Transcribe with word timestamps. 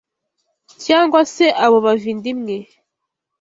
cyangwa 0.83 1.19
se 1.33 1.45
abo 1.63 1.77
bava 1.85 2.07
inda 2.13 2.27
imwe 2.33 2.57